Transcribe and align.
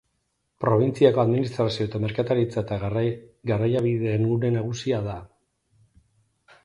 Probintziako 0.63 1.21
administrazio 1.23 1.85
eta 1.89 2.01
merkataritza 2.07 2.63
eta 2.63 2.79
garraiabideen 3.49 4.27
gune 4.33 4.53
nagusia 4.59 5.03
da. 5.13 5.19